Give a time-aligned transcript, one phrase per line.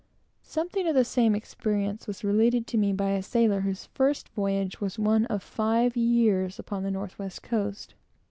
[0.41, 4.81] Something of the same experience was related to me by a sailor whose first voyage
[4.81, 7.93] was one of five years upon the North west Coast.